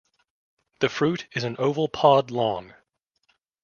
The 0.79 0.89
fruit 0.89 1.27
is 1.35 1.43
an 1.43 1.57
oval 1.59 1.87
pod 1.87 2.31
long. 2.31 2.73